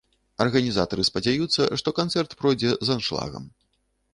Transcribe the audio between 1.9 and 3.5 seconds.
канцэрт пройдзе з аншлагам.